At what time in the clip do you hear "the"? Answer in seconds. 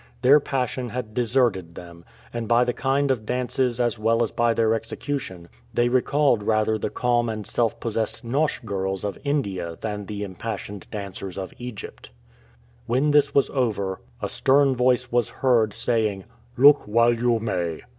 2.63-2.73, 6.79-6.89, 10.07-10.23